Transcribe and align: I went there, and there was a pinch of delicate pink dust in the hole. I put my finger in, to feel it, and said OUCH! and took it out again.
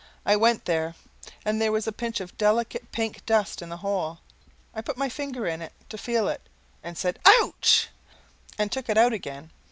I 0.25 0.35
went 0.35 0.65
there, 0.65 0.95
and 1.45 1.61
there 1.61 1.71
was 1.71 1.85
a 1.85 1.91
pinch 1.91 2.19
of 2.21 2.35
delicate 2.35 2.91
pink 2.91 3.23
dust 3.27 3.61
in 3.61 3.69
the 3.69 3.77
hole. 3.85 4.17
I 4.73 4.81
put 4.81 4.97
my 4.97 5.09
finger 5.09 5.45
in, 5.45 5.69
to 5.89 5.95
feel 5.99 6.27
it, 6.27 6.41
and 6.81 6.97
said 6.97 7.19
OUCH! 7.23 7.89
and 8.57 8.71
took 8.71 8.89
it 8.89 8.97
out 8.97 9.13
again. 9.13 9.51